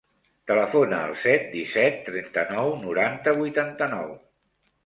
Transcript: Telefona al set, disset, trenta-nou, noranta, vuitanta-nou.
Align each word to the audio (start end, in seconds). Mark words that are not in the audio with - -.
Telefona 0.51 1.01
al 1.07 1.13
set, 1.25 1.45
disset, 1.57 2.01
trenta-nou, 2.09 2.73
noranta, 2.87 3.37
vuitanta-nou. 3.43 4.13